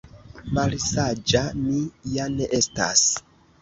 Malsaĝa 0.57 1.43
mi 1.69 1.79
ja 2.17 2.29
ne 2.39 2.53
estas! 2.63 3.09